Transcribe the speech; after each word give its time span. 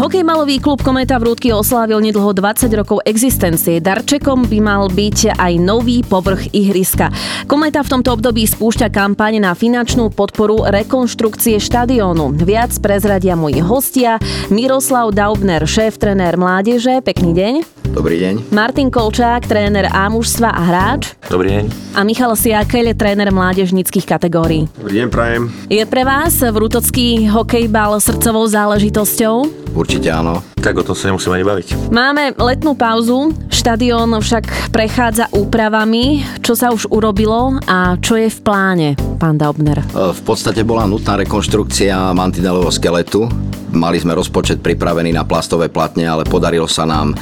Hokejmalový 0.00 0.64
klub 0.64 0.80
Kometa 0.80 1.20
v 1.20 1.28
Rúdky 1.28 1.52
oslávil 1.52 2.00
nedlho 2.00 2.32
20 2.32 2.72
rokov 2.72 3.04
existencie. 3.04 3.84
Darčekom 3.84 4.48
by 4.48 4.58
mal 4.64 4.88
byť 4.88 5.36
aj 5.36 5.52
nový 5.60 6.00
povrch 6.00 6.48
ihriska. 6.56 7.12
Kometa 7.44 7.84
v 7.84 7.92
tomto 7.92 8.16
období 8.16 8.48
spúšťa 8.48 8.88
kampaň 8.88 9.44
na 9.44 9.52
finančnú 9.52 10.08
podporu 10.08 10.64
rekonštrukcie 10.64 11.60
štadiónu. 11.60 12.32
Viac 12.32 12.72
prezradia 12.80 13.36
moji 13.36 13.60
hostia 13.60 14.16
Miroslav 14.48 15.12
Daubner, 15.12 15.68
šéf-trenér 15.68 16.40
mládeže. 16.40 17.04
Pekný 17.04 17.36
deň. 17.36 17.54
Dobrý 17.92 18.22
deň. 18.24 18.54
Martin 18.56 18.88
Kolčák, 18.88 19.44
tréner 19.44 19.90
A-mužstva 19.92 20.48
a 20.48 20.62
hráč. 20.64 21.12
Dobrý 21.28 21.60
deň. 21.60 21.64
A 21.98 22.06
Michal 22.06 22.32
Siakel, 22.38 22.94
tréner 22.96 23.34
mládežnických 23.34 24.06
kategórií. 24.06 24.70
Dobrý 24.78 25.04
deň, 25.04 25.08
prajem. 25.12 25.50
Je 25.66 25.82
pre 25.84 26.06
vás 26.06 26.38
vrútocký 26.38 27.28
hokejbal 27.28 27.98
srdcovou 27.98 28.46
záležitosťou? 28.46 29.60
Určite 29.70 30.10
áno. 30.10 30.42
Tak 30.58 30.76
o 30.76 30.84
tom 30.84 30.98
sa 30.98 31.08
nemusíme 31.08 31.38
ani 31.38 31.46
baviť. 31.46 31.92
Máme 31.94 32.34
letnú 32.36 32.74
pauzu, 32.74 33.32
štadión 33.48 34.12
však 34.18 34.72
prechádza 34.74 35.30
úpravami. 35.32 36.26
Čo 36.42 36.52
sa 36.58 36.74
už 36.74 36.90
urobilo 36.90 37.56
a 37.64 37.94
čo 38.02 38.18
je 38.18 38.28
v 38.28 38.38
pláne, 38.42 38.88
pán 39.16 39.38
Daubner? 39.38 39.80
E, 39.80 40.10
V 40.10 40.22
podstate 40.26 40.66
bola 40.66 40.84
nutná 40.84 41.16
rekonštrukcia 41.20 42.12
mantinelového 42.12 42.72
skeletu. 42.74 43.30
Mali 43.70 44.02
sme 44.02 44.18
rozpočet 44.18 44.58
pripravený 44.58 45.14
na 45.14 45.22
plastové 45.22 45.70
platne, 45.70 46.02
ale 46.02 46.26
podarilo 46.26 46.66
sa 46.66 46.82
nám 46.82 47.14
e, 47.14 47.16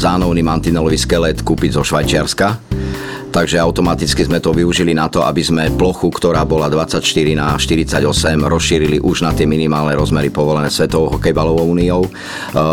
zánovný 0.00 0.40
mantinelový 0.40 0.96
skelet 0.96 1.44
kúpiť 1.44 1.76
zo 1.76 1.82
Švajčiarska. 1.84 2.46
Takže 3.34 3.58
automaticky 3.58 4.22
sme 4.22 4.38
to 4.38 4.54
využili 4.54 4.94
na 4.94 5.10
to, 5.10 5.26
aby 5.26 5.42
sme 5.42 5.66
plochu, 5.74 6.06
ktorá 6.06 6.46
bola 6.46 6.70
24 6.70 7.02
na 7.34 7.58
48, 7.58 7.98
rozšírili 8.38 9.02
už 9.02 9.26
na 9.26 9.34
tie 9.34 9.42
minimálne 9.42 9.90
rozmery 9.98 10.30
povolené 10.30 10.70
Svetovou 10.70 11.18
hokejbalovou 11.18 11.66
úniou. 11.66 12.06
E, 12.06 12.10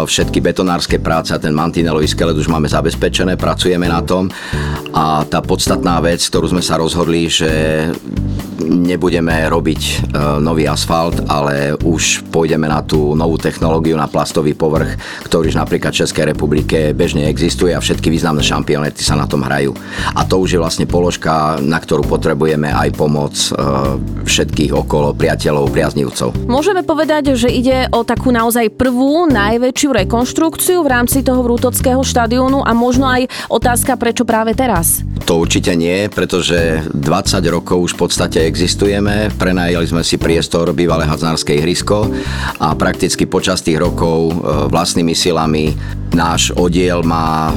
Všetky 0.05 0.37
betonárske 0.37 1.01
práce 1.01 1.33
a 1.33 1.41
ten 1.41 1.57
mantinelový 1.57 2.05
skelet 2.05 2.37
už 2.37 2.45
máme 2.45 2.69
zabezpečené, 2.69 3.41
pracujeme 3.41 3.89
na 3.89 4.05
tom. 4.05 4.29
A 4.93 5.25
tá 5.25 5.41
podstatná 5.41 5.97
vec, 5.97 6.21
ktorú 6.29 6.53
sme 6.53 6.61
sa 6.61 6.77
rozhodli, 6.77 7.25
že 7.25 7.49
nebudeme 8.65 9.49
robiť 9.49 9.81
e, 9.81 9.95
nový 10.41 10.69
asfalt, 10.69 11.25
ale 11.27 11.73
už 11.81 12.25
pôjdeme 12.29 12.69
na 12.69 12.85
tú 12.85 13.17
novú 13.17 13.37
technológiu, 13.37 13.97
na 13.97 14.09
plastový 14.09 14.53
povrch, 14.53 14.97
ktorý 15.25 15.49
už 15.49 15.57
napríklad 15.57 15.91
v 15.93 16.01
Českej 16.05 16.25
republike 16.31 16.93
bežne 16.95 17.27
existuje 17.27 17.73
a 17.73 17.83
všetky 17.83 18.07
významné 18.07 18.45
šampionety 18.45 19.01
sa 19.01 19.17
na 19.17 19.25
tom 19.25 19.43
hrajú. 19.43 19.73
A 20.15 20.23
to 20.25 20.41
už 20.41 20.57
je 20.57 20.59
vlastne 20.61 20.85
položka, 20.85 21.57
na 21.61 21.81
ktorú 21.81 22.05
potrebujeme 22.05 22.69
aj 22.69 22.89
pomoc 22.95 23.33
e, 23.33 23.49
všetkých 24.25 24.71
okolo 24.75 25.13
priateľov, 25.17 25.73
priaznivcov. 25.73 26.47
Môžeme 26.47 26.85
povedať, 26.85 27.33
že 27.35 27.49
ide 27.51 27.89
o 27.91 28.05
takú 28.05 28.29
naozaj 28.31 28.73
prvú, 28.73 29.27
najväčšiu 29.29 29.89
rekonštrukciu 30.05 30.79
v 30.85 30.91
rámci 30.91 31.25
toho 31.25 31.41
vrútockého 31.41 32.01
štadiónu 32.01 32.63
a 32.63 32.71
možno 32.71 33.09
aj 33.09 33.27
otázka, 33.51 33.97
prečo 33.97 34.23
práve 34.23 34.55
teraz? 34.55 35.03
To 35.29 35.39
určite 35.39 35.77
nie, 35.77 36.09
pretože 36.11 36.83
20 36.91 36.97
rokov 37.53 37.77
už 37.87 37.91
v 37.95 37.99
podstate 38.03 38.39
existujeme, 38.43 39.31
prenajali 39.37 39.85
sme 39.87 40.03
si 40.03 40.19
priestor 40.19 40.73
bývalé 40.75 41.07
hadzárske 41.07 41.55
ihrisko 41.55 42.09
a 42.59 42.73
prakticky 42.75 43.29
počas 43.29 43.63
tých 43.63 43.79
rokov 43.79 44.31
e, 44.31 44.33
vlastnými 44.67 45.15
silami 45.15 45.71
náš 46.11 46.51
oddiel 46.57 47.05
má 47.05 47.53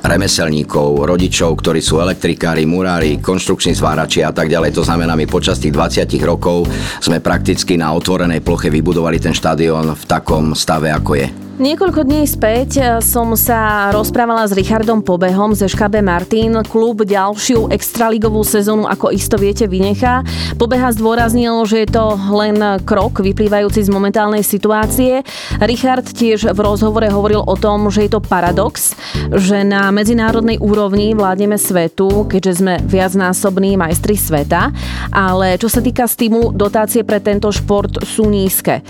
remeselníkov, 0.00 1.02
rodičov, 1.02 1.60
ktorí 1.60 1.82
sú 1.82 1.98
elektrikári, 2.00 2.64
murári, 2.64 3.18
konštrukční 3.18 3.74
zvárači 3.74 4.22
a 4.22 4.30
tak 4.30 4.48
ďalej. 4.48 4.72
To 4.78 4.86
znamená, 4.86 5.18
my 5.18 5.26
počas 5.26 5.58
tých 5.58 5.74
20 5.74 6.06
rokov 6.22 6.70
sme 7.02 7.18
prakticky 7.18 7.74
na 7.74 7.92
otvorenej 7.92 8.40
ploche 8.40 8.70
vybudovali 8.70 9.18
ten 9.18 9.34
štadión 9.34 9.92
v 9.98 10.04
takom 10.06 10.54
stave, 10.54 10.94
ako 10.94 11.12
je. 11.18 11.49
Niekoľko 11.60 12.08
dní 12.08 12.24
späť 12.24 12.70
eh, 12.80 12.88
som 13.04 13.36
sa 13.36 13.92
rozprávala 13.92 14.48
s 14.48 14.56
Richardom 14.56 15.04
Pobehom 15.04 15.52
z 15.52 15.68
ŠKB 15.68 16.00
Martin. 16.00 16.56
Klub 16.64 17.04
ďalšiu 17.04 17.68
extraligovú 17.68 18.40
sezónu, 18.40 18.88
ako 18.88 19.12
isto 19.12 19.36
viete, 19.36 19.68
vynechá. 19.68 20.24
Pobeha 20.56 20.88
zdôraznil, 20.88 21.52
že 21.68 21.84
je 21.84 21.88
to 21.92 22.16
len 22.32 22.80
krok 22.88 23.20
vyplývajúci 23.20 23.84
z 23.84 23.92
momentálnej 23.92 24.40
situácie. 24.40 25.20
Richard 25.60 26.08
tiež 26.08 26.48
v 26.48 26.60
rozhovore 26.64 27.04
hovoril 27.12 27.44
o 27.44 27.52
tom, 27.60 27.92
že 27.92 28.08
je 28.08 28.16
to 28.16 28.24
paradox, 28.24 28.96
že 29.28 29.60
na 29.60 29.92
medzinárodnej 29.92 30.56
úrovni 30.64 31.12
vládneme 31.12 31.60
svetu, 31.60 32.24
keďže 32.24 32.64
sme 32.64 32.80
viacnásobní 32.88 33.76
majstri 33.76 34.16
sveta, 34.16 34.72
ale 35.12 35.60
čo 35.60 35.68
sa 35.68 35.84
týka 35.84 36.08
stimulu, 36.08 36.56
dotácie 36.56 37.04
pre 37.04 37.20
tento 37.20 37.52
šport 37.52 38.00
sú 38.08 38.32
nízke. 38.32 38.80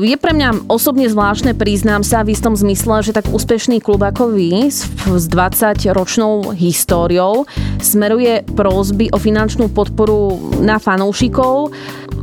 Je 0.00 0.16
pre 0.16 0.30
mňa 0.30 0.70
osobne 0.70 1.10
zvláštne, 1.10 1.52
priznám 1.74 2.06
sa, 2.06 2.22
v 2.22 2.38
istom 2.38 2.54
zmysle, 2.54 3.02
že 3.02 3.10
tak 3.10 3.26
úspešný 3.34 3.82
klub 3.82 3.98
ako 4.06 4.30
vy 4.30 4.70
s 4.70 4.86
s 5.10 5.26
20-ročnou 5.26 6.54
históriou 6.54 7.50
smeruje 7.82 8.46
prózby 8.54 9.10
o 9.10 9.18
finančnú 9.18 9.66
podporu 9.74 10.38
na 10.62 10.78
fanúšikov. 10.78 11.74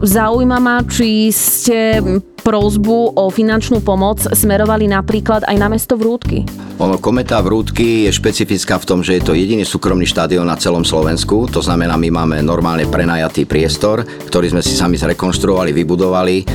Zaujíma 0.07 0.55
ma, 0.55 0.79
či 0.87 1.35
ste 1.35 1.99
prózbu 2.41 3.15
o 3.15 3.29
finančnú 3.29 3.79
pomoc 3.85 4.25
smerovali 4.25 4.89
napríklad 4.89 5.45
aj 5.45 5.55
na 5.57 5.69
mesto 5.69 5.93
Vrútky. 5.95 6.43
Ono, 6.81 6.97
Kometa 6.97 7.37
Vrútky 7.45 8.09
je 8.09 8.11
špecifická 8.11 8.81
v 8.81 8.87
tom, 8.89 8.99
že 9.05 9.21
je 9.21 9.23
to 9.23 9.37
jediný 9.37 9.61
súkromný 9.61 10.09
štadión 10.09 10.49
na 10.49 10.57
celom 10.57 10.81
Slovensku. 10.81 11.45
To 11.53 11.61
znamená, 11.61 11.93
my 11.93 12.09
máme 12.09 12.37
normálne 12.41 12.89
prenajatý 12.89 13.45
priestor, 13.45 14.01
ktorý 14.01 14.49
sme 14.49 14.65
si 14.65 14.73
sami 14.73 14.97
zrekonštruovali, 14.97 15.69
vybudovali. 15.77 16.35
E, 16.41 16.45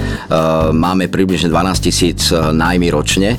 Máme 0.75 1.07
približne 1.07 1.47
12 1.47 1.87
tisíc 1.87 2.35
nájmy 2.35 2.91
ročne. 2.91 3.39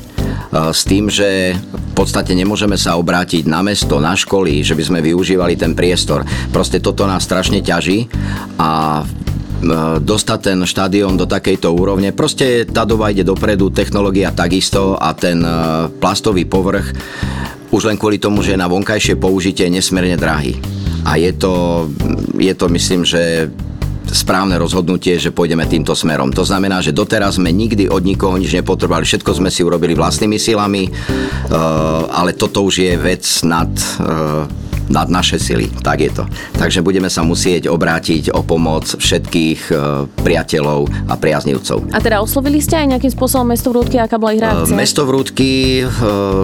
S 0.72 0.88
tým, 0.88 1.12
že 1.12 1.52
v 1.60 1.92
podstate 1.92 2.32
nemôžeme 2.32 2.80
sa 2.80 2.96
obrátiť 2.96 3.44
na 3.44 3.60
mesto, 3.60 4.00
na 4.00 4.16
školy, 4.16 4.64
že 4.64 4.72
by 4.72 4.82
sme 4.88 4.98
využívali 5.04 5.60
ten 5.60 5.76
priestor. 5.76 6.24
Proste 6.48 6.80
toto 6.80 7.04
nás 7.04 7.20
strašne 7.20 7.60
ťaží 7.60 8.08
a 8.56 9.04
e, 9.04 9.27
dostať 9.98 10.38
ten 10.38 10.58
štadión 10.62 11.18
do 11.18 11.26
takejto 11.26 11.74
úrovne. 11.74 12.14
Proste 12.14 12.62
tá 12.62 12.86
doba 12.86 13.10
ide 13.10 13.26
dopredu, 13.26 13.74
technológia 13.74 14.30
takisto 14.30 14.94
a 14.94 15.10
ten 15.18 15.42
e, 15.42 15.50
plastový 15.98 16.46
povrch 16.46 16.94
už 17.68 17.90
len 17.90 18.00
kvôli 18.00 18.16
tomu, 18.16 18.40
že 18.40 18.54
je 18.54 18.62
na 18.62 18.70
vonkajšie 18.70 19.18
použitie 19.18 19.68
nesmierne 19.68 20.16
drahý. 20.16 20.56
A 21.04 21.20
je 21.20 21.34
to, 21.36 21.86
je 22.38 22.54
to 22.54 22.66
myslím, 22.70 23.02
že 23.04 23.52
správne 24.08 24.56
rozhodnutie, 24.56 25.20
že 25.20 25.34
pôjdeme 25.34 25.68
týmto 25.68 25.92
smerom. 25.92 26.32
To 26.32 26.44
znamená, 26.44 26.80
že 26.80 26.96
doteraz 26.96 27.36
sme 27.36 27.52
nikdy 27.52 27.92
od 27.92 28.00
nikoho 28.08 28.40
nič 28.40 28.56
nepotrebovali, 28.56 29.04
všetko 29.04 29.36
sme 29.36 29.52
si 29.52 29.60
urobili 29.60 29.92
vlastnými 29.92 30.40
silami, 30.40 30.88
e, 30.88 30.90
ale 32.08 32.32
toto 32.32 32.64
už 32.64 32.88
je 32.88 32.92
vec 32.96 33.24
nad, 33.44 33.68
e, 33.68 34.67
nad 34.88 35.08
naše 35.08 35.36
sily, 35.40 35.70
tak 35.84 36.04
je 36.04 36.10
to. 36.12 36.24
Takže 36.56 36.80
budeme 36.84 37.08
sa 37.08 37.22
musieť 37.24 37.68
obrátiť 37.68 38.32
o 38.32 38.42
pomoc 38.42 38.84
všetkých 38.88 39.60
e, 39.70 39.74
priateľov 40.24 40.88
a 41.08 41.14
priaznivcov. 41.16 41.92
A 41.92 41.98
teda 42.00 42.20
oslovili 42.24 42.58
ste 42.58 42.80
aj 42.80 42.98
nejakým 42.98 43.12
spôsobom 43.12 43.48
mesto 43.48 43.70
Vrútky, 43.70 44.00
aká 44.00 44.16
bola 44.16 44.34
ich 44.34 44.42
reakcia? 44.42 44.74
Mesto 44.74 45.04
Vrútky 45.04 45.82
e, 45.82 45.86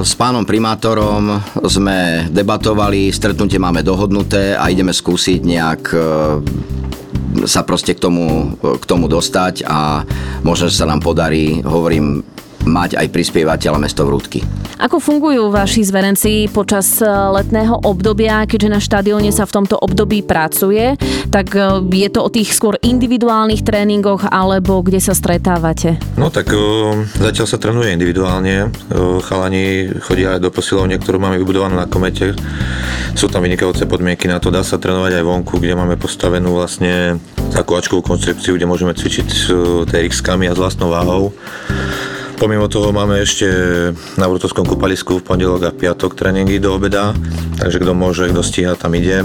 s 0.04 0.12
pánom 0.14 0.44
primátorom 0.44 1.40
sme 1.64 2.28
debatovali, 2.30 3.10
stretnutie 3.10 3.56
máme 3.56 3.80
dohodnuté 3.80 4.54
a 4.54 4.68
ideme 4.68 4.92
skúsiť 4.92 5.40
nejak 5.42 5.82
e, 5.92 5.96
sa 7.44 7.66
proste 7.66 7.98
k 7.98 8.00
tomu, 8.00 8.54
k 8.62 8.84
tomu 8.86 9.10
dostať 9.10 9.66
a 9.66 10.06
možno, 10.46 10.70
že 10.70 10.78
sa 10.78 10.86
nám 10.86 11.02
podarí, 11.02 11.66
hovorím, 11.66 12.22
mať 12.64 12.96
aj 12.98 13.06
prispievateľa 13.12 13.78
mesto 13.80 14.04
Vrútky. 14.04 14.44
Ako 14.74 14.98
fungujú 14.98 15.54
vaši 15.54 15.86
zverenci 15.86 16.50
počas 16.50 16.98
e, 16.98 17.06
letného 17.06 17.86
obdobia, 17.86 18.42
keďže 18.44 18.68
na 18.68 18.80
štadióne 18.82 19.30
sa 19.30 19.46
v 19.46 19.54
tomto 19.62 19.78
období 19.78 20.26
pracuje, 20.26 20.98
tak 21.30 21.54
e, 21.54 21.80
je 21.94 22.08
to 22.10 22.20
o 22.26 22.32
tých 22.32 22.50
skôr 22.50 22.74
individuálnych 22.82 23.62
tréningoch 23.62 24.26
alebo 24.28 24.82
kde 24.82 24.98
sa 24.98 25.14
stretávate? 25.14 25.96
No 26.18 26.28
tak 26.28 26.50
o, 26.52 27.00
zatiaľ 27.16 27.46
sa 27.46 27.56
trénuje 27.60 27.94
individuálne. 27.94 28.74
Chalani 29.24 29.94
chodia 30.02 30.36
aj 30.36 30.42
do 30.42 30.50
posilovne, 30.50 30.98
ktorú 30.98 31.22
máme 31.22 31.38
vybudovanú 31.38 31.78
na 31.78 31.86
komete. 31.86 32.34
Sú 33.14 33.30
tam 33.30 33.46
vynikajúce 33.46 33.86
podmienky 33.86 34.26
na 34.26 34.42
to. 34.42 34.50
Dá 34.50 34.66
sa 34.66 34.76
trénovať 34.76 35.22
aj 35.22 35.24
vonku, 35.24 35.62
kde 35.62 35.78
máme 35.78 35.94
postavenú 35.94 36.58
vlastne 36.58 37.22
takú 37.54 37.78
ačkovú 37.78 38.02
koncepciu, 38.02 38.58
kde 38.58 38.66
môžeme 38.66 38.90
cvičiť 38.90 39.26
s 39.30 39.46
TRX-kami 39.86 40.50
a 40.50 40.56
s 40.56 40.58
vlastnou 40.58 40.90
váhou. 40.90 41.30
Pomimo 42.34 42.68
toho 42.68 42.92
máme 42.92 43.22
ešte 43.22 43.46
na 44.18 44.26
Vrútovskom 44.28 44.66
kúpalisku 44.66 45.22
v 45.22 45.26
pondelok 45.26 45.62
a 45.64 45.72
piatok 45.72 46.12
tréningy 46.12 46.60
do 46.60 46.76
obeda, 46.76 47.14
takže 47.56 47.80
kto 47.80 47.92
môže, 47.94 48.28
kto 48.28 48.42
stíha, 48.44 48.74
tam 48.76 48.92
ide. 48.92 49.24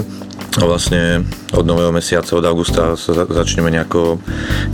A 0.58 0.62
vlastne 0.66 1.22
od 1.54 1.62
nového 1.62 1.94
mesiaca, 1.94 2.34
od 2.34 2.42
augusta 2.42 2.98
sa 2.98 3.10
za- 3.14 3.28
začneme 3.30 3.70
nejako, 3.70 4.18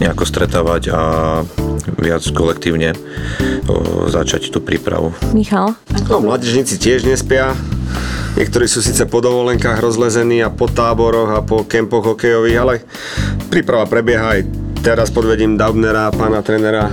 nejako 0.00 0.24
stretávať 0.24 0.82
a 0.88 1.00
viac 2.00 2.24
kolektívne 2.32 2.96
o, 3.68 4.08
začať 4.08 4.48
tú 4.48 4.64
prípravu. 4.64 5.12
Michal? 5.36 5.76
No, 6.08 6.24
mládežníci 6.24 6.80
tiež 6.80 7.04
nespia. 7.04 7.52
Niektorí 8.40 8.68
sú 8.68 8.80
síce 8.80 9.04
po 9.04 9.20
dovolenkách 9.20 9.80
rozlezení 9.80 10.40
a 10.40 10.48
po 10.48 10.68
táboroch 10.68 11.36
a 11.36 11.40
po 11.44 11.64
kempoch 11.68 12.16
hokejových, 12.16 12.58
ale 12.60 12.74
príprava 13.48 13.84
prebieha 13.84 14.38
aj 14.38 14.40
teraz 14.80 15.08
pod 15.12 15.28
vedím 15.28 15.60
Daubnera, 15.60 16.08
pána 16.08 16.40
trénera 16.40 16.88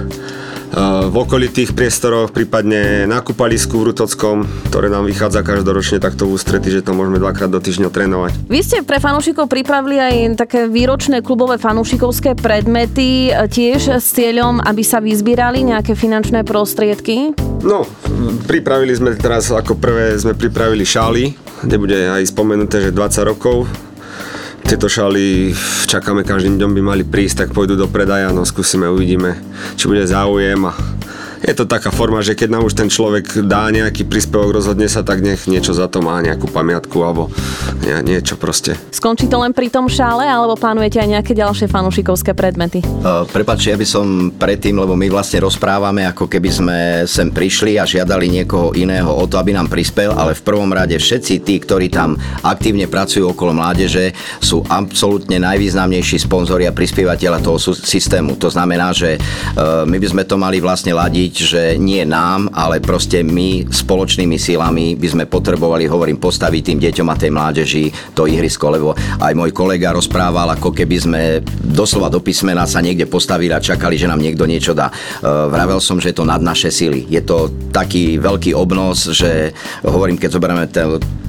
v 0.74 1.16
okolitých 1.16 1.78
priestoroch, 1.78 2.34
prípadne 2.34 3.06
na 3.06 3.22
kúpalisku 3.22 3.78
v 3.78 3.94
Rutockom, 3.94 4.42
ktoré 4.74 4.90
nám 4.90 5.06
vychádza 5.06 5.46
každoročne 5.46 6.02
takto 6.02 6.26
v 6.26 6.34
ústrety, 6.34 6.74
že 6.74 6.82
to 6.82 6.98
môžeme 6.98 7.22
dvakrát 7.22 7.54
do 7.54 7.62
týždňa 7.62 7.90
trénovať. 7.94 8.32
Vy 8.50 8.60
ste 8.66 8.78
pre 8.82 8.98
fanúšikov 8.98 9.46
pripravili 9.46 10.02
aj 10.02 10.16
také 10.42 10.66
výročné 10.66 11.22
klubové 11.22 11.62
fanúšikovské 11.62 12.34
predmety, 12.34 13.30
e, 13.30 13.46
tiež 13.46 14.02
s 14.02 14.18
cieľom, 14.18 14.66
aby 14.66 14.82
sa 14.82 14.98
vyzbierali 14.98 15.62
nejaké 15.62 15.94
finančné 15.94 16.42
prostriedky? 16.42 17.38
No, 17.62 17.86
pripravili 18.50 18.98
sme 18.98 19.14
teraz 19.14 19.54
ako 19.54 19.78
prvé 19.78 20.18
sme 20.18 20.34
pripravili 20.34 20.82
šály, 20.82 21.24
kde 21.64 21.78
bude 21.78 21.98
aj 22.18 22.34
spomenuté, 22.34 22.82
že 22.82 22.90
20 22.90 23.30
rokov 23.30 23.70
tieto 24.74 24.90
šaly 24.90 25.54
čakáme 25.86 26.26
každým 26.26 26.58
dňom 26.58 26.74
by 26.74 26.82
mali 26.82 27.04
prísť, 27.06 27.46
tak 27.46 27.54
pôjdu 27.54 27.78
do 27.78 27.86
predaja, 27.86 28.34
no 28.34 28.42
skúsime, 28.42 28.90
uvidíme, 28.90 29.38
či 29.78 29.86
bude 29.86 30.02
záujem 30.02 30.58
a 30.66 30.74
je 31.44 31.54
to 31.54 31.68
taká 31.68 31.92
forma, 31.92 32.24
že 32.24 32.40
keď 32.40 32.56
nám 32.56 32.64
už 32.64 32.74
ten 32.80 32.88
človek 32.88 33.44
dá 33.44 33.68
nejaký 33.68 34.08
príspevok, 34.08 34.64
rozhodne 34.64 34.88
sa, 34.88 35.04
tak 35.04 35.20
nech 35.20 35.44
niečo 35.52 35.76
za 35.76 35.92
to 35.92 36.00
má, 36.00 36.24
nejakú 36.24 36.48
pamiatku 36.48 36.96
alebo 37.04 37.28
niečo 37.84 38.40
proste. 38.40 38.80
Skončí 38.96 39.28
to 39.28 39.36
len 39.44 39.52
pri 39.52 39.68
tom 39.68 39.92
šále, 39.92 40.24
alebo 40.24 40.56
plánujete 40.56 41.04
aj 41.04 41.10
nejaké 41.20 41.34
ďalšie 41.36 41.68
fanúšikovské 41.68 42.32
predmety? 42.32 42.80
Uh, 43.04 43.28
prepač, 43.28 43.68
ja 43.68 43.76
by 43.76 43.84
som 43.84 44.32
predtým, 44.32 44.80
lebo 44.80 44.96
my 44.96 45.12
vlastne 45.12 45.44
rozprávame, 45.44 46.08
ako 46.08 46.32
keby 46.32 46.50
sme 46.50 46.78
sem 47.04 47.28
prišli 47.28 47.76
a 47.76 47.84
žiadali 47.84 48.32
niekoho 48.32 48.72
iného 48.72 49.12
o 49.12 49.28
to, 49.28 49.36
aby 49.36 49.52
nám 49.52 49.68
prispel, 49.68 50.16
ale 50.16 50.40
v 50.40 50.46
prvom 50.48 50.72
rade 50.72 50.96
všetci 50.96 51.44
tí, 51.44 51.60
ktorí 51.60 51.92
tam 51.92 52.16
aktívne 52.40 52.88
pracujú 52.88 53.36
okolo 53.36 53.52
mládeže, 53.52 54.16
sú 54.40 54.64
absolútne 54.72 55.44
najvýznamnejší 55.44 56.24
sponzori 56.24 56.72
a 56.72 56.76
prispievateľa 56.76 57.44
toho 57.44 57.60
systému. 57.76 58.40
To 58.40 58.48
znamená, 58.48 58.96
že 58.96 59.20
uh, 59.20 59.84
my 59.84 60.00
by 60.00 60.08
sme 60.08 60.24
to 60.24 60.40
mali 60.40 60.64
vlastne 60.64 60.96
ladiť 60.96 61.33
hovoriť, 61.34 61.50
že 61.50 61.82
nie 61.82 62.06
nám, 62.06 62.54
ale 62.54 62.78
proste 62.78 63.26
my 63.26 63.66
spoločnými 63.66 64.38
silami 64.38 64.94
by 64.94 65.08
sme 65.10 65.26
potrebovali, 65.26 65.90
hovorím, 65.90 66.22
postaviť 66.22 66.62
tým 66.62 66.80
deťom 66.80 67.08
a 67.10 67.18
tej 67.18 67.32
mládeži 67.34 67.86
to 68.14 68.30
ihrisko, 68.30 68.70
lebo 68.70 68.94
aj 69.18 69.34
môj 69.34 69.50
kolega 69.50 69.90
rozprával, 69.90 70.54
ako 70.54 70.70
keby 70.70 70.98
sme 71.02 71.22
doslova 71.66 72.14
do 72.14 72.22
písmena 72.22 72.70
sa 72.70 72.86
niekde 72.86 73.10
postavili 73.10 73.50
a 73.50 73.58
čakali, 73.58 73.98
že 73.98 74.06
nám 74.06 74.22
niekto 74.22 74.46
niečo 74.46 74.78
dá. 74.78 74.94
E, 74.94 75.26
vravel 75.26 75.82
som, 75.82 75.98
že 75.98 76.14
je 76.14 76.22
to 76.22 76.30
nad 76.30 76.42
naše 76.46 76.70
sily. 76.70 77.10
Je 77.10 77.26
to 77.26 77.50
taký 77.74 78.22
veľký 78.22 78.54
obnos, 78.54 79.10
že 79.10 79.58
hovorím, 79.82 80.22
keď 80.22 80.38
zoberieme 80.38 80.70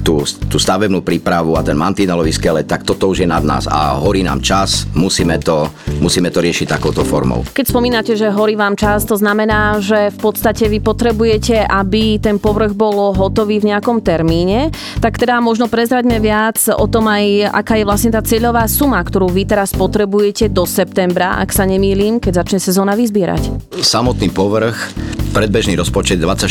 tú, 0.05 0.21
tú 0.21 0.61
stavebnú 0.61 1.01
prípravu 1.01 1.57
a 1.57 1.65
ten 1.65 1.73
mantinelový 1.73 2.29
skelet, 2.29 2.69
tak 2.69 2.85
toto 2.85 3.09
už 3.09 3.25
je 3.25 3.27
nad 3.27 3.41
nás 3.41 3.65
a 3.65 3.97
horí 3.97 4.21
nám 4.21 4.45
čas, 4.45 4.85
musíme 4.93 5.41
to, 5.41 5.65
musíme 5.97 6.29
to 6.29 6.45
riešiť 6.45 6.69
takouto 6.69 7.01
formou. 7.01 7.41
Keď 7.57 7.65
spomínate, 7.65 8.13
že 8.13 8.29
horí 8.29 8.53
vám 8.53 8.77
čas, 8.77 9.09
to 9.09 9.17
znamená, 9.17 9.81
že 9.81 10.13
v 10.13 10.19
podstate 10.21 10.69
vy 10.69 10.77
potrebujete, 10.77 11.65
aby 11.65 12.21
ten 12.21 12.37
povrch 12.37 12.77
bol 12.77 13.17
hotový 13.17 13.57
v 13.57 13.73
nejakom 13.73 14.05
termíne, 14.05 14.69
tak 15.01 15.17
teda 15.17 15.41
možno 15.41 15.65
prezraďme 15.65 16.21
viac 16.21 16.61
o 16.69 16.85
tom 16.85 17.09
aj, 17.09 17.49
aká 17.49 17.81
je 17.81 17.87
vlastne 17.89 18.13
tá 18.13 18.21
cieľová 18.21 18.69
suma, 18.69 19.01
ktorú 19.01 19.33
vy 19.33 19.49
teraz 19.49 19.73
potrebujete 19.73 20.53
do 20.53 20.69
septembra, 20.69 21.41
ak 21.41 21.49
sa 21.49 21.65
nemýlim, 21.65 22.21
keď 22.21 22.45
začne 22.45 22.59
sezóna 22.61 22.93
vyzbierať. 22.93 23.73
Samotný 23.81 24.29
povrch 24.29 24.93
predbežný 25.35 25.75
rozpočet 25.75 26.15
24 26.23 26.47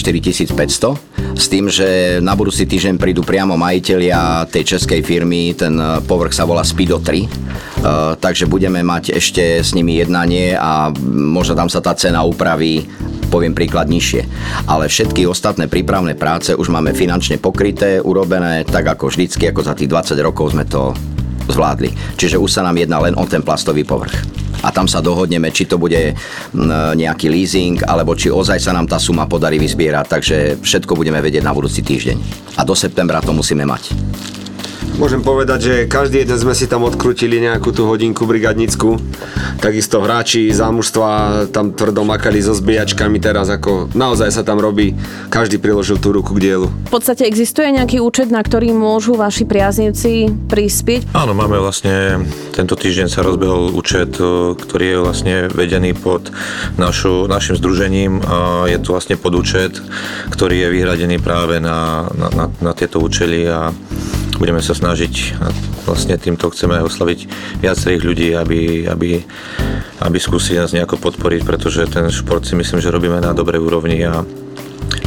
500 0.52 1.40
s 1.40 1.48
tým, 1.48 1.72
že 1.72 2.20
na 2.20 2.36
budúci 2.36 2.68
týždeň 2.68 3.00
prídu 3.00 3.24
priamo 3.24 3.56
majiteľia 3.56 4.44
tej 4.52 4.76
českej 4.76 5.00
firmy, 5.00 5.56
ten 5.56 5.72
e, 5.80 6.04
povrch 6.04 6.36
sa 6.36 6.44
volá 6.44 6.60
Speedo 6.60 7.00
3, 7.00 7.24
e, 7.24 7.28
takže 8.20 8.44
budeme 8.44 8.84
mať 8.84 9.16
ešte 9.16 9.64
s 9.64 9.72
nimi 9.72 9.96
jednanie 9.96 10.52
a 10.52 10.92
možno 11.00 11.56
tam 11.56 11.72
sa 11.72 11.80
tá 11.80 11.96
cena 11.96 12.28
upraví 12.28 12.84
poviem 13.32 13.56
príklad 13.56 13.90
nižšie. 13.90 14.22
Ale 14.70 14.86
všetky 14.86 15.26
ostatné 15.26 15.66
prípravné 15.66 16.14
práce 16.14 16.54
už 16.54 16.70
máme 16.70 16.94
finančne 16.94 17.40
pokryté, 17.40 17.98
urobené 17.98 18.62
tak 18.62 18.86
ako 18.86 19.10
vždycky, 19.10 19.50
ako 19.50 19.64
za 19.64 19.74
tých 19.74 19.90
20 19.90 20.14
rokov 20.22 20.54
sme 20.54 20.62
to 20.68 20.94
zvládli. 21.48 21.92
Čiže 22.16 22.40
už 22.40 22.50
sa 22.50 22.62
nám 22.64 22.78
jedná 22.78 23.00
len 23.02 23.14
o 23.16 23.24
ten 23.28 23.44
plastový 23.44 23.84
povrch 23.84 24.44
a 24.64 24.72
tam 24.72 24.88
sa 24.88 25.04
dohodneme, 25.04 25.52
či 25.52 25.68
to 25.68 25.76
bude 25.76 26.16
nejaký 26.96 27.28
leasing, 27.28 27.84
alebo 27.84 28.16
či 28.16 28.32
ozaj 28.32 28.56
sa 28.56 28.72
nám 28.72 28.88
tá 28.88 28.96
suma 28.96 29.28
podarí 29.28 29.60
vyzbierať, 29.60 30.06
takže 30.08 30.36
všetko 30.64 30.96
budeme 30.96 31.20
vedieť 31.20 31.44
na 31.44 31.52
budúci 31.52 31.84
týždeň. 31.84 32.16
A 32.56 32.64
do 32.64 32.72
septembra 32.72 33.20
to 33.20 33.36
musíme 33.36 33.68
mať. 33.68 33.92
Môžem 34.94 35.26
povedať, 35.26 35.58
že 35.58 35.74
každý 35.90 36.22
jeden 36.22 36.38
sme 36.38 36.54
si 36.54 36.70
tam 36.70 36.86
odkrutili 36.86 37.42
nejakú 37.42 37.74
tú 37.74 37.90
hodinku 37.90 38.30
brigadnickú. 38.30 38.94
Takisto 39.58 39.98
hráči 39.98 40.54
zámužstva 40.54 41.08
tam 41.50 41.74
tvrdo 41.74 42.06
makali 42.06 42.38
so 42.38 42.54
zbíjačkami 42.54 43.18
teraz, 43.18 43.50
ako 43.50 43.90
naozaj 43.90 44.30
sa 44.30 44.46
tam 44.46 44.62
robí. 44.62 44.94
Každý 45.34 45.58
priložil 45.58 45.98
tú 45.98 46.14
ruku 46.14 46.38
k 46.38 46.46
dielu. 46.46 46.70
V 46.70 46.90
podstate 46.94 47.26
existuje 47.26 47.74
nejaký 47.74 47.98
účet, 47.98 48.30
na 48.30 48.38
ktorý 48.38 48.70
môžu 48.70 49.18
vaši 49.18 49.42
priaznivci 49.42 50.30
prispieť? 50.46 51.10
Áno, 51.10 51.34
máme 51.34 51.58
vlastne, 51.58 52.22
tento 52.54 52.78
týždeň 52.78 53.10
sa 53.10 53.26
rozbehol 53.26 53.74
účet, 53.74 54.14
ktorý 54.54 54.84
je 54.94 54.98
vlastne 55.02 55.34
vedený 55.50 55.98
pod 55.98 56.30
našu, 56.78 57.26
našim 57.26 57.58
združením 57.58 58.22
a 58.22 58.70
je 58.70 58.78
to 58.78 58.94
vlastne 58.94 59.18
podúčet, 59.18 59.74
ktorý 60.30 60.62
je 60.62 60.68
vyhradený 60.70 61.18
práve 61.18 61.58
na, 61.58 62.06
na, 62.14 62.28
na, 62.30 62.44
na 62.62 62.72
tieto 62.78 63.02
účely 63.02 63.42
a 63.50 63.74
budeme 64.36 64.60
sa 64.60 64.74
snažiť 64.74 65.14
a 65.40 65.46
vlastne 65.86 66.18
týmto 66.18 66.50
chceme 66.50 66.80
oslaviť 66.82 67.18
viacerých 67.60 68.02
ľudí, 68.02 68.28
aby, 68.34 68.86
aby, 68.86 69.22
aby 70.02 70.18
skúsili 70.18 70.60
nás 70.60 70.74
nejako 70.74 71.00
podporiť, 71.00 71.40
pretože 71.46 71.86
ten 71.90 72.08
šport 72.10 72.44
si 72.44 72.58
myslím, 72.58 72.80
že 72.82 72.92
robíme 72.92 73.20
na 73.20 73.32
dobrej 73.32 73.62
úrovni 73.62 74.02
a 74.04 74.26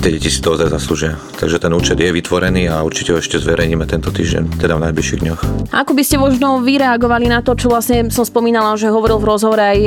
tie 0.07 0.15
deti 0.15 0.31
si 0.31 0.39
to 0.39 0.56
ozaj 0.56 0.71
zaslúžia. 0.71 1.19
Takže 1.36 1.59
ten 1.59 1.75
účet 1.75 2.00
je 2.00 2.07
vytvorený 2.07 2.71
a 2.71 2.80
určite 2.80 3.12
ho 3.12 3.19
ešte 3.19 3.44
zverejníme 3.44 3.83
tento 3.83 4.07
týždeň, 4.07 4.56
teda 4.56 4.80
v 4.80 4.88
najbližších 4.88 5.19
dňoch. 5.19 5.42
Ako 5.75 5.92
by 5.92 6.04
ste 6.07 6.15
možno 6.15 6.63
vyreagovali 6.63 7.27
na 7.27 7.44
to, 7.44 7.59
čo 7.59 7.68
vlastne 7.68 8.07
som 8.07 8.24
spomínala, 8.24 8.80
že 8.80 8.88
hovoril 8.88 9.19
v 9.19 9.27
rozhovore 9.27 9.59
aj 9.59 9.80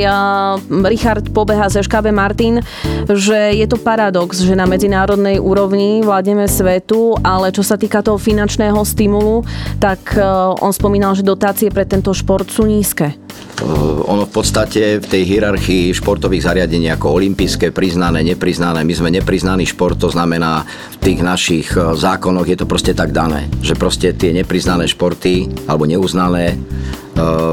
Richard 0.85 1.25
Pobeha 1.33 1.73
z 1.73 1.81
ŠKB 1.81 2.13
Martin, 2.13 2.61
že 3.09 3.57
je 3.57 3.65
to 3.65 3.81
paradox, 3.81 4.45
že 4.45 4.53
na 4.53 4.69
medzinárodnej 4.69 5.41
úrovni 5.41 6.05
vládneme 6.05 6.45
svetu, 6.45 7.17
ale 7.25 7.49
čo 7.49 7.65
sa 7.65 7.73
týka 7.73 8.05
toho 8.05 8.21
finančného 8.21 8.77
stimulu, 8.85 9.41
tak 9.81 10.21
on 10.61 10.69
spomínal, 10.69 11.17
že 11.17 11.25
dotácie 11.25 11.73
pre 11.73 11.89
tento 11.89 12.13
šport 12.13 12.45
sú 12.45 12.69
nízke. 12.69 13.17
Ono 13.61 14.25
v 14.25 14.33
podstate 14.33 14.97
v 14.97 15.05
tej 15.05 15.23
hierarchii 15.23 15.93
športových 15.93 16.49
zariadení 16.49 16.89
ako 16.89 17.13
olympijské, 17.21 17.69
priznané, 17.69 18.25
nepriznané, 18.25 18.81
my 18.81 18.93
sme 18.93 19.13
nepriznaný 19.13 19.69
šport, 19.69 20.01
to 20.01 20.09
znamená 20.09 20.65
v 20.97 20.97
tých 20.97 21.19
našich 21.21 21.67
e, 21.77 21.93
zákonoch 21.93 22.49
je 22.49 22.57
to 22.57 22.65
proste 22.65 22.97
tak 22.97 23.13
dané, 23.13 23.45
že 23.61 23.77
proste 23.77 24.17
tie 24.17 24.33
nepriznané 24.33 24.89
športy 24.89 25.45
alebo 25.69 25.85
neuznané 25.85 26.53
e, 26.53 26.57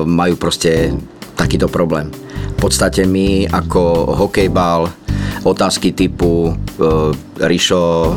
majú 0.09 0.41
proste 0.41 0.97
takýto 1.37 1.69
problém. 1.69 2.09
V 2.57 2.59
podstate 2.59 3.05
my 3.05 3.45
ako 3.53 4.17
hokejbal, 4.25 4.89
otázky 5.45 5.93
typu 5.93 6.51
e, 6.51 6.53
Rišo 7.37 8.17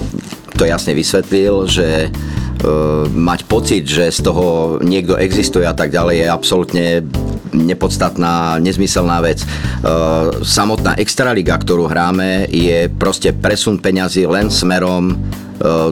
to 0.56 0.64
jasne 0.64 0.96
vysvetlil, 0.96 1.68
že 1.68 2.08
mať 3.10 3.50
pocit, 3.50 3.90
že 3.90 4.14
z 4.14 4.22
toho 4.22 4.78
niekto 4.86 5.18
existuje 5.18 5.66
a 5.66 5.74
tak 5.74 5.90
ďalej 5.90 6.22
je 6.22 6.28
absolútne 6.30 6.86
nepodstatná, 7.54 8.60
nezmyselná 8.60 9.22
vec. 9.22 9.44
E, 9.44 9.48
samotná 10.42 10.96
extraliga, 10.98 11.60
ktorú 11.60 11.88
hráme, 11.88 12.48
je 12.52 12.88
proste 12.92 13.36
presun 13.36 13.80
peňazí 13.80 14.28
len 14.28 14.48
smerom 14.52 15.16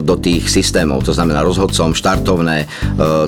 do 0.02 0.14
tých 0.18 0.50
systémov, 0.50 1.06
to 1.06 1.14
znamená 1.14 1.40
rozhodcom, 1.46 1.94
štartovné, 1.94 2.64
e, 2.64 2.66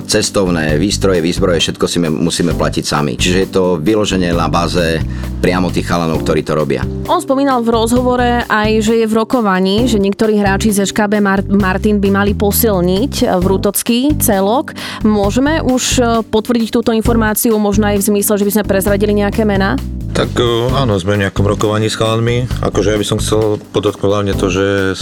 cestovné, 0.05 0.75
výstroje, 0.75 1.23
výzbroje, 1.23 1.63
všetko 1.63 1.85
si 1.87 1.97
musíme 2.03 2.53
platiť 2.53 2.83
sami. 2.83 3.15
Čiže 3.15 3.37
je 3.47 3.49
to 3.49 3.63
vyloženie 3.79 4.35
na 4.35 4.51
báze 4.51 4.99
priamo 5.39 5.71
tých 5.71 5.87
chalanov, 5.87 6.23
ktorí 6.23 6.43
to 6.43 6.55
robia. 6.55 6.83
On 7.11 7.19
spomínal 7.19 7.59
v 7.63 7.75
rozhovore 7.75 8.47
aj, 8.47 8.69
že 8.79 9.03
je 9.03 9.07
v 9.07 9.17
rokovaní, 9.17 9.87
že 9.87 9.99
niektorí 9.99 10.39
hráči 10.39 10.71
z 10.71 10.87
ŠKB 10.87 11.19
Martin 11.51 11.99
by 11.99 12.09
mali 12.11 12.31
posilniť 12.31 13.43
Vrútocký 13.43 14.15
celok. 14.19 14.75
Môžeme 15.03 15.59
už 15.59 15.83
e, 15.99 16.03
potvrdiť 16.23 16.69
túto 16.71 16.91
informáciu, 16.95 17.55
možno 17.59 17.87
aj 17.91 17.99
v 17.99 18.07
zmysle, 18.13 18.39
že 18.39 18.45
by 18.47 18.51
sme 18.59 18.69
prezradili 18.69 19.13
nejaké 19.15 19.43
mená? 19.43 19.75
Tak 20.13 20.37
áno, 20.77 20.93
sme 21.01 21.17
v 21.17 21.25
nejakom 21.25 21.41
rokovaní 21.41 21.89
s 21.89 21.97
chalanmi. 21.97 22.45
Akože 22.61 22.93
ja 22.93 23.01
by 23.01 23.05
som 23.05 23.17
chcel 23.17 23.57
podotknúť 23.73 24.09
hlavne 24.13 24.33
to, 24.37 24.45
že 24.45 24.93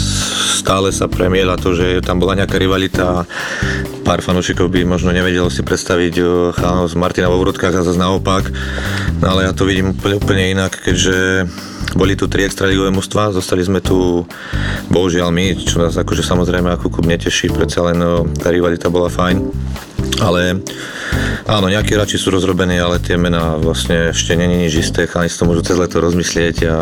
stále 0.63 0.87
sa 0.95 1.11
premiela 1.11 1.59
to, 1.59 1.75
že 1.75 1.99
tam 1.99 2.23
bola 2.23 2.39
nejaká 2.39 2.55
rivalita. 2.55 3.27
Pár 4.07 4.23
fanúšikov 4.23 4.71
by 4.71 4.87
možno 4.87 5.11
nevedelo 5.11 5.51
si 5.51 5.67
predstaviť 5.67 6.15
chalanov 6.55 6.87
z 6.87 6.95
Martina 6.95 7.27
vo 7.27 7.43
Vrodkách 7.43 7.75
a 7.75 7.83
zase 7.83 7.99
naopak. 7.99 8.55
No 9.19 9.35
ale 9.35 9.45
ja 9.45 9.53
to 9.53 9.67
vidím 9.67 9.91
úplne, 9.91 10.15
úplne 10.15 10.43
inak, 10.55 10.79
keďže 10.79 11.43
boli 11.91 12.15
tu 12.15 12.31
tri 12.31 12.47
extraligové 12.47 12.87
mužstva, 12.95 13.35
zostali 13.35 13.67
sme 13.67 13.83
tu 13.83 14.23
bohužiaľ 14.87 15.27
my, 15.27 15.59
čo 15.59 15.83
nás 15.83 15.99
akože 15.99 16.23
samozrejme 16.23 16.71
ako 16.71 16.87
klub 16.87 17.11
neteší, 17.11 17.51
predsa 17.51 17.83
len 17.83 17.99
tá 18.39 18.47
rivalita 18.47 18.87
bola 18.87 19.11
fajn. 19.11 19.43
Ale 20.21 20.61
áno, 21.49 21.65
nejakí 21.65 21.97
hráči 21.97 22.21
sú 22.21 22.29
rozrobení, 22.29 22.77
ale 22.77 23.01
tie 23.01 23.17
mená 23.17 23.57
vlastne 23.57 24.13
ešte 24.13 24.37
není 24.37 24.69
nič 24.69 24.85
isté, 24.85 25.09
chalani 25.09 25.33
si 25.33 25.41
to 25.41 25.49
môžu 25.49 25.65
cez 25.65 25.81
leto 25.81 25.97
rozmyslieť 25.97 26.57
a 26.69 26.77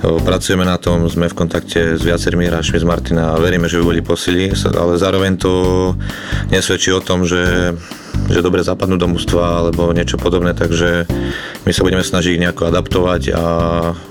Pracujeme 0.00 0.64
na 0.64 0.80
tom, 0.80 1.04
sme 1.12 1.28
v 1.28 1.36
kontakte 1.36 2.00
s 2.00 2.00
viacerými 2.00 2.48
hráčmi 2.48 2.80
z 2.80 2.88
Martina. 2.88 3.36
A 3.36 3.40
veríme, 3.40 3.68
že 3.68 3.76
by 3.76 3.84
boli 3.84 4.00
posily, 4.00 4.48
ale 4.72 4.96
zároveň 4.96 5.36
to 5.36 5.52
nesvedčí 6.48 6.88
o 6.88 7.04
tom, 7.04 7.28
že 7.28 7.76
že 8.30 8.40
dobre 8.40 8.62
zapadnú 8.62 8.96
do 8.96 9.10
mústva 9.10 9.66
alebo 9.66 9.90
niečo 9.90 10.16
podobné, 10.16 10.54
takže 10.54 11.04
my 11.66 11.70
sa 11.74 11.82
budeme 11.82 12.06
snažiť 12.06 12.38
nejako 12.38 12.70
adaptovať 12.70 13.22
a 13.34 13.44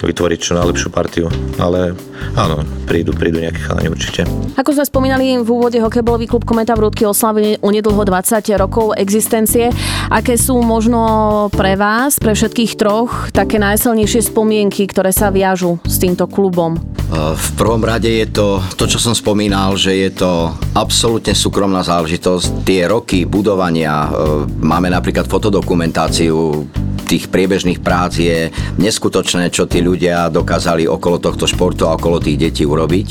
vytvoriť 0.04 0.40
čo 0.40 0.54
najlepšiu 0.60 0.90
partiu. 0.92 1.32
Ale 1.56 1.96
áno, 2.36 2.62
prídu, 2.84 3.16
prídu 3.16 3.40
nejaké 3.40 3.64
chalani 3.64 3.90
určite. 3.90 4.28
Ako 4.60 4.76
sme 4.76 4.86
spomínali 4.86 5.40
v 5.40 5.50
úvode, 5.50 5.80
hokejbalový 5.80 6.28
klub 6.28 6.44
Kometa 6.44 6.76
v 6.76 6.88
Rúdky 6.88 7.08
oslavili 7.08 7.56
onedlho 7.64 8.04
20 8.04 8.44
rokov 8.60 8.94
existencie. 9.00 9.72
Aké 10.12 10.36
sú 10.36 10.60
možno 10.60 11.48
pre 11.56 11.80
vás, 11.80 12.20
pre 12.20 12.36
všetkých 12.36 12.76
troch, 12.76 13.32
také 13.32 13.58
najsilnejšie 13.58 14.30
spomienky, 14.30 14.84
ktoré 14.86 15.16
sa 15.16 15.32
viažu 15.32 15.80
s 15.88 15.96
týmto 15.98 16.28
klubom? 16.28 16.99
V 17.10 17.50
prvom 17.58 17.82
rade 17.82 18.06
je 18.06 18.28
to, 18.30 18.62
to 18.78 18.86
čo 18.86 19.02
som 19.02 19.18
spomínal, 19.18 19.74
že 19.74 19.98
je 19.98 20.12
to 20.14 20.54
absolútne 20.78 21.34
súkromná 21.34 21.82
záležitosť. 21.82 22.62
Tie 22.62 22.86
roky 22.86 23.26
budovania 23.26 24.10
E, 24.10 24.46
máme 24.62 24.90
napríklad 24.90 25.30
fotodokumentáciu 25.30 26.66
tých 27.10 27.30
priebežných 27.30 27.82
prác 27.82 28.18
je 28.18 28.54
neskutočné, 28.78 29.50
čo 29.50 29.66
tí 29.66 29.82
ľudia 29.82 30.30
dokázali 30.30 30.86
okolo 30.86 31.18
tohto 31.18 31.50
športu 31.50 31.90
a 31.90 31.98
okolo 31.98 32.22
tých 32.22 32.38
detí 32.38 32.64
urobiť 32.66 33.08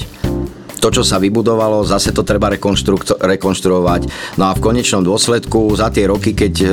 to, 0.79 0.95
čo 0.95 1.03
sa 1.03 1.19
vybudovalo, 1.19 1.83
zase 1.83 2.15
to 2.15 2.23
treba 2.23 2.49
rekonštruovať. 2.55 4.03
No 4.39 4.49
a 4.49 4.57
v 4.57 4.63
konečnom 4.63 5.03
dôsledku 5.03 5.75
za 5.75 5.91
tie 5.91 6.07
roky, 6.07 6.33
keď 6.33 6.55
e, 6.63 6.67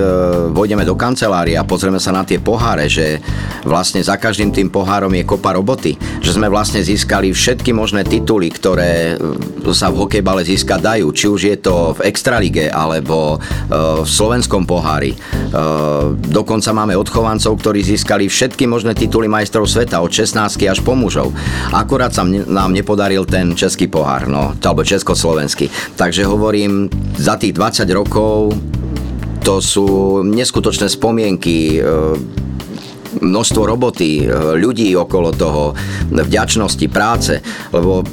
vojdeme 0.53 0.85
do 0.85 0.93
kancelárie 0.93 1.57
a 1.57 1.67
pozrieme 1.67 1.97
sa 1.97 2.13
na 2.13 2.21
tie 2.21 2.37
poháre, 2.37 2.85
že 2.85 3.19
vlastne 3.65 3.99
za 4.05 4.15
každým 4.15 4.53
tým 4.53 4.69
pohárom 4.69 5.11
je 5.17 5.25
kopa 5.25 5.57
roboty, 5.57 5.97
že 6.21 6.37
sme 6.37 6.47
vlastne 6.47 6.85
získali 6.85 7.33
všetky 7.33 7.73
možné 7.73 8.05
tituly, 8.05 8.53
ktoré 8.53 9.17
e, 9.17 9.73
sa 9.73 9.89
v 9.89 10.05
hokejbale 10.05 10.45
získať 10.45 10.79
dajú, 10.79 11.09
či 11.11 11.25
už 11.25 11.41
je 11.49 11.57
to 11.57 11.97
v 11.97 12.05
Extralige 12.07 12.69
alebo 12.69 13.35
e, 13.35 13.37
v 14.05 14.07
slovenskom 14.07 14.63
pohári. 14.69 15.17
Dokonca 16.15 16.75
máme 16.75 16.99
odchovancov, 16.99 17.55
ktorí 17.63 17.79
získali 17.79 18.27
všetky 18.27 18.67
možné 18.67 18.91
tituly 18.91 19.31
majstrov 19.31 19.63
sveta 19.63 20.03
od 20.03 20.11
16 20.11 20.59
až 20.67 20.79
po 20.83 20.93
mužov. 20.93 21.31
Akurát 21.71 22.11
sa 22.11 22.27
nám 22.27 22.75
nepodaril 22.75 23.23
ten 23.23 23.55
český 23.55 23.87
pohár, 23.95 24.27
no, 24.27 24.51
alebo 24.59 24.83
československý. 24.83 25.71
Takže 25.95 26.27
hovorím, 26.27 26.91
za 27.15 27.39
tých 27.39 27.55
20 27.55 27.87
rokov 27.95 28.51
to 29.39 29.63
sú 29.63 30.19
neskutočné 30.25 30.91
spomienky, 30.91 31.79
e, 31.79 31.81
množstvo 33.23 33.61
roboty, 33.63 34.25
e, 34.25 34.35
ľudí 34.59 34.91
okolo 34.99 35.31
toho, 35.31 35.71
vďačnosti, 36.11 36.85
práce, 36.91 37.39
lebo 37.71 38.03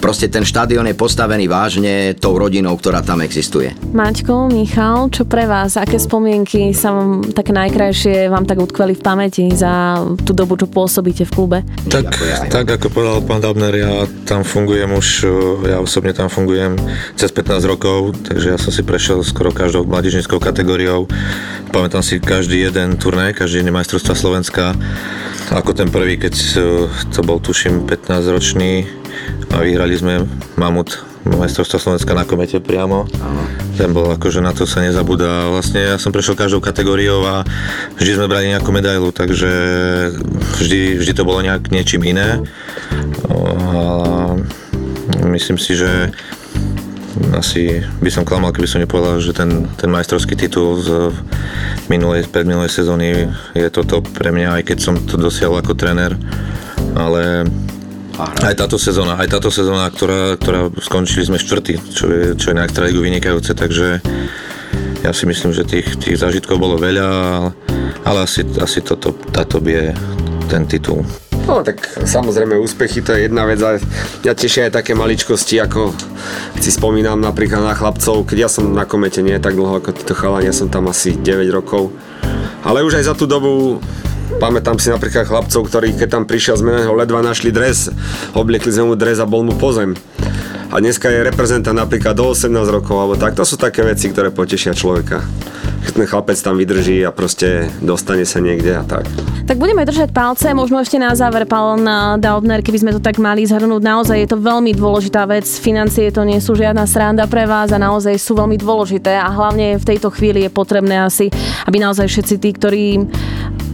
Proste 0.00 0.32
ten 0.32 0.48
štadión 0.48 0.88
je 0.88 0.96
postavený 0.96 1.44
vážne 1.44 2.16
tou 2.16 2.32
rodinou, 2.40 2.72
ktorá 2.74 3.04
tam 3.04 3.20
existuje. 3.20 3.76
Maťko, 3.92 4.48
Michal, 4.48 5.12
čo 5.12 5.28
pre 5.28 5.44
vás? 5.44 5.76
Aké 5.76 6.00
spomienky 6.00 6.72
sa 6.72 6.90
vám 6.96 7.20
tak 7.36 7.52
najkrajšie 7.52 8.32
vám 8.32 8.48
tak 8.48 8.64
utkveli 8.64 8.96
v 8.96 9.02
pamäti 9.04 9.52
za 9.52 10.00
tú 10.24 10.32
dobu, 10.32 10.56
čo 10.56 10.72
pôsobíte 10.72 11.28
v 11.28 11.32
klube? 11.36 11.58
Tak, 11.92 12.16
tak 12.48 12.66
ako 12.80 12.88
povedal 12.88 13.20
pán 13.20 13.44
Dabner, 13.44 13.76
ja 13.76 14.08
tam 14.24 14.40
fungujem 14.40 14.88
už, 14.88 15.28
ja 15.68 15.76
osobne 15.78 16.16
tam 16.16 16.32
fungujem 16.32 16.80
cez 17.20 17.28
15 17.28 17.60
rokov, 17.68 18.16
takže 18.24 18.56
ja 18.56 18.58
som 18.58 18.72
si 18.72 18.80
prešiel 18.80 19.20
skoro 19.20 19.52
každou 19.52 19.84
mladížnickou 19.84 20.40
kategóriou. 20.40 21.06
Pamätám 21.70 22.00
si 22.00 22.18
každý 22.18 22.66
jeden 22.66 22.96
turnaj, 22.96 23.36
každý 23.36 23.62
jeden 23.62 23.76
majstrovstva 23.76 24.16
Slovenska. 24.16 24.72
Ako 25.52 25.76
ten 25.76 25.92
prvý, 25.92 26.16
keď 26.16 26.34
to 27.12 27.20
bol 27.20 27.36
tuším 27.36 27.84
15 27.84 28.34
ročný 28.34 28.88
a 29.50 29.62
vyhrali 29.62 29.94
sme 29.96 30.24
Mamut 30.56 31.10
majstrovstvo 31.24 31.76
Slovenska 31.76 32.16
na 32.16 32.24
komete 32.24 32.58
priamo. 32.64 33.04
Áno. 33.04 33.42
Ten 33.76 33.92
bol 33.92 34.08
akože 34.08 34.40
na 34.40 34.56
to 34.56 34.64
sa 34.64 34.80
nezabúda. 34.80 35.52
Vlastne 35.52 35.92
ja 35.92 35.96
som 36.00 36.12
prešiel 36.12 36.36
každou 36.36 36.64
kategóriou 36.64 37.20
a 37.28 37.44
vždy 38.00 38.10
sme 38.16 38.30
brali 38.30 38.52
nejakú 38.52 38.72
medailu, 38.72 39.12
takže 39.12 39.50
vždy, 40.60 41.00
vždy 41.00 41.12
to 41.12 41.28
bolo 41.28 41.44
nejak 41.44 41.68
niečím 41.68 42.08
iné. 42.08 42.40
A 43.28 43.36
myslím 45.28 45.60
si, 45.60 45.76
že 45.76 46.08
asi 47.36 47.84
by 48.00 48.08
som 48.08 48.24
klamal, 48.24 48.54
keby 48.54 48.68
som 48.70 48.80
nepovedal, 48.80 49.20
že 49.20 49.36
ten, 49.36 49.68
ten 49.76 49.92
majstrovský 49.92 50.34
titul 50.40 50.80
z 50.80 51.12
minulej, 51.92 52.26
minulej 52.32 52.72
sezóny 52.72 53.28
je 53.52 53.68
toto 53.68 54.00
pre 54.00 54.32
mňa, 54.32 54.60
aj 54.60 54.62
keď 54.72 54.78
som 54.80 54.94
to 54.96 55.20
dosiahol 55.20 55.60
ako 55.60 55.76
tréner. 55.76 56.16
Ale 56.96 57.44
aj 58.18 58.54
táto 58.56 58.76
sezóna, 58.76 59.16
aj 59.20 59.28
táto 59.38 59.50
sezóna, 59.52 59.86
ktorá, 59.90 60.36
ktorá 60.40 60.72
skončili 60.80 61.28
sme 61.28 61.38
štvrtý, 61.38 61.74
čo 61.92 62.06
je, 62.10 62.24
čo 62.34 62.50
je 62.50 62.58
na 62.58 62.66
extraligu 62.66 63.00
vynikajúce, 63.00 63.54
takže 63.54 64.02
ja 65.00 65.10
si 65.16 65.24
myslím, 65.24 65.54
že 65.56 65.64
tých, 65.64 65.96
tých 65.96 66.20
zážitkov 66.20 66.60
bolo 66.60 66.76
veľa, 66.76 67.08
ale 68.04 68.18
asi, 68.20 68.44
asi 68.60 68.84
toto, 68.84 69.16
táto 69.32 69.62
je 69.64 69.94
ten 70.50 70.66
titul. 70.68 71.06
No 71.48 71.64
tak 71.64 71.82
samozrejme 72.04 72.60
úspechy 72.60 73.00
to 73.00 73.16
je 73.16 73.26
jedna 73.26 73.48
vec, 73.48 73.58
ale 73.64 73.80
ja 74.22 74.36
tešia 74.36 74.68
aj 74.68 74.82
také 74.82 74.92
maličkosti, 74.92 75.56
ako 75.58 75.90
si 76.60 76.70
spomínam 76.70 77.18
napríklad 77.18 77.64
na 77.64 77.72
chlapcov, 77.72 78.28
keď 78.28 78.46
ja 78.46 78.48
som 78.52 78.70
na 78.70 78.84
komete 78.84 79.24
nie 79.24 79.40
tak 79.40 79.56
dlho 79.56 79.80
ako 79.80 79.96
títo 79.96 80.12
chalani, 80.12 80.52
ja 80.52 80.54
som 80.54 80.68
tam 80.68 80.92
asi 80.92 81.16
9 81.16 81.48
rokov. 81.50 81.90
Ale 82.60 82.84
už 82.84 83.00
aj 83.00 83.08
za 83.08 83.14
tú 83.16 83.24
dobu 83.24 83.80
Pamätám 84.38 84.78
si 84.78 84.92
napríklad 84.92 85.26
chlapcov, 85.26 85.66
ktorí 85.66 85.98
keď 85.98 86.08
tam 86.20 86.24
prišiel 86.28 86.60
z 86.60 86.62
ho 86.86 86.94
ledva 86.94 87.24
našli 87.24 87.50
dres, 87.50 87.90
obliekli 88.36 88.70
sme 88.70 88.92
mu 88.92 88.94
dres 88.94 89.18
a 89.18 89.26
bol 89.26 89.42
mu 89.42 89.56
pozem. 89.58 89.98
A 90.70 90.78
dneska 90.78 91.10
je 91.10 91.26
reprezentant 91.26 91.74
napríklad 91.74 92.14
do 92.14 92.30
18 92.30 92.52
rokov, 92.70 92.94
alebo 92.94 93.18
tak. 93.18 93.34
To 93.34 93.42
sú 93.42 93.58
také 93.58 93.82
veci, 93.82 94.06
ktoré 94.14 94.30
potešia 94.30 94.70
človeka. 94.70 95.18
Ten 95.80 96.08
chlapec 96.08 96.36
tam 96.40 96.56
vydrží 96.56 97.04
a 97.04 97.12
proste 97.12 97.68
dostane 97.84 98.24
sa 98.24 98.40
niekde 98.40 98.72
a 98.72 98.84
tak. 98.84 99.04
Tak 99.44 99.60
budeme 99.60 99.84
držať 99.84 100.14
palce, 100.14 100.52
možno 100.56 100.80
ešte 100.80 100.96
na 100.96 101.12
záver, 101.12 101.44
pán 101.44 101.84
Daubner, 102.22 102.64
keby 102.64 102.78
sme 102.80 102.94
to 102.96 103.02
tak 103.02 103.20
mali 103.20 103.44
zhrnúť. 103.44 103.82
Naozaj 103.84 104.16
je 104.16 104.28
to 104.30 104.38
veľmi 104.40 104.72
dôležitá 104.72 105.28
vec. 105.28 105.44
Financie 105.44 106.08
to 106.08 106.24
nie 106.24 106.40
sú 106.40 106.56
žiadna 106.56 106.88
sranda 106.88 107.28
pre 107.28 107.44
vás 107.44 107.68
a 107.74 107.82
naozaj 107.82 108.16
sú 108.16 108.38
veľmi 108.38 108.56
dôležité 108.56 109.18
a 109.18 109.28
hlavne 109.28 109.76
v 109.76 109.84
tejto 109.84 110.08
chvíli 110.08 110.46
je 110.46 110.50
potrebné 110.52 111.04
asi, 111.04 111.28
aby 111.66 111.76
naozaj 111.82 112.06
všetci 112.08 112.34
tí, 112.38 112.50
ktorí 112.54 112.84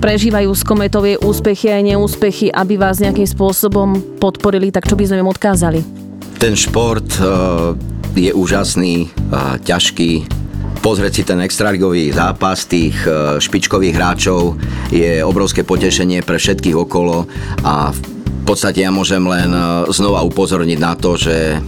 prežívajú 0.01 0.51
z 0.51 0.63
kometovie 0.67 1.15
úspechy 1.21 1.73
aj 1.73 1.83
neúspechy, 1.95 2.47
aby 2.51 2.75
vás 2.81 2.99
nejakým 2.99 3.27
spôsobom 3.27 4.19
podporili, 4.19 4.75
tak 4.75 4.89
čo 4.89 4.97
by 4.97 5.05
sme 5.09 5.21
im 5.23 5.31
odkázali? 5.31 5.81
Ten 6.37 6.53
šport 6.53 7.07
uh, 7.21 7.73
je 8.13 8.33
úžasný, 8.33 9.09
uh, 9.33 9.57
ťažký, 9.61 10.46
pozrieť 10.87 11.13
si 11.19 11.27
ten 11.27 11.43
extraligový 11.43 12.15
zápas 12.15 12.63
tých 12.71 12.95
uh, 13.11 13.43
špičkových 13.43 13.99
hráčov 13.99 14.55
je 14.95 15.19
obrovské 15.19 15.67
potešenie 15.67 16.23
pre 16.23 16.39
všetkých 16.39 16.79
okolo 16.79 17.27
a 17.67 17.91
v 17.91 18.01
podstate 18.47 18.87
ja 18.87 18.95
môžem 18.95 19.27
len 19.27 19.51
znova 19.91 20.23
upozorniť 20.23 20.79
na 20.79 20.95
to, 20.95 21.19
že 21.19 21.59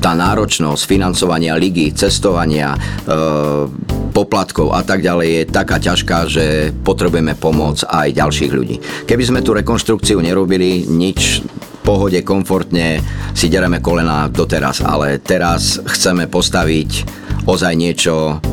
tá 0.00 0.16
náročnosť 0.16 0.88
financovania 0.88 1.60
ligy, 1.60 1.92
cestovania, 1.92 2.72
poplatkov 4.16 4.72
a 4.72 4.80
tak 4.80 5.04
ďalej 5.04 5.28
je 5.28 5.42
taká 5.52 5.76
ťažká, 5.76 6.18
že 6.24 6.72
potrebujeme 6.72 7.36
pomoc 7.36 7.84
aj 7.84 8.16
ďalších 8.16 8.48
ľudí. 8.56 8.80
Keby 9.04 9.24
sme 9.28 9.44
tú 9.44 9.52
rekonštrukciu 9.60 10.16
nerobili, 10.24 10.88
nič 10.88 11.44
pohode, 11.84 12.16
komfortne 12.24 13.04
si 13.36 13.52
dereme 13.52 13.84
kolena 13.84 14.24
doteraz, 14.32 14.80
ale 14.80 15.20
teraz 15.20 15.84
chceme 15.84 16.32
postaviť 16.32 17.27
ozaj 17.48 17.72
niečo 17.72 18.44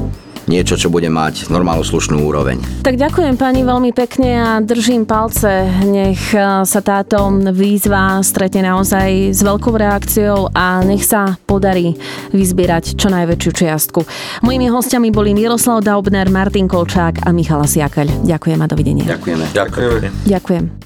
niečo, 0.45 0.77
čo 0.77 0.93
bude 0.93 1.09
mať 1.09 1.49
normálnu 1.49 1.81
slušnú 1.81 2.21
úroveň. 2.21 2.61
Tak 2.85 3.01
ďakujem 3.01 3.35
pani 3.37 3.65
veľmi 3.65 3.91
pekne 3.91 4.29
a 4.37 4.49
držím 4.61 5.09
palce. 5.09 5.65
Nech 5.85 6.21
e, 6.33 6.65
sa 6.65 6.81
táto 6.85 7.17
výzva 7.49 8.21
stretne 8.21 8.69
naozaj 8.69 9.33
s 9.33 9.41
veľkou 9.41 9.73
reakciou 9.73 10.53
a 10.53 10.85
nech 10.85 11.01
sa 11.01 11.37
podarí 11.49 11.97
vyzbierať 12.31 12.93
čo 12.93 13.09
najväčšiu 13.09 13.51
čiastku. 13.51 13.99
Mojimi 14.45 14.69
hostiami 14.69 15.09
boli 15.09 15.33
Miroslav 15.33 15.81
Daubner, 15.81 16.29
Martin 16.29 16.69
Kolčák 16.69 17.25
a 17.25 17.29
Michal 17.33 17.65
Siakaľ. 17.65 18.25
Ďakujem 18.25 18.59
a 18.61 18.67
dovidenia. 18.69 19.05
Ďakujeme. 19.09 19.45
Ďakujem. 19.49 20.13
Ďakujem. 20.29 20.84